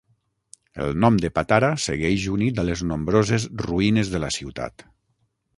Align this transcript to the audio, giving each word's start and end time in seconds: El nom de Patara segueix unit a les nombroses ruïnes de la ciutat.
El 0.85 0.95
nom 1.03 1.19
de 1.25 1.31
Patara 1.35 1.69
segueix 1.83 2.25
unit 2.37 2.63
a 2.63 2.67
les 2.71 2.83
nombroses 2.93 3.47
ruïnes 3.67 4.13
de 4.15 4.23
la 4.29 4.33
ciutat. 4.39 4.89